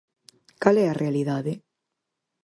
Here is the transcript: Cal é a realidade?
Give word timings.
Cal 0.61 0.75
é 0.83 0.85
a 0.89 0.99
realidade? 1.03 1.53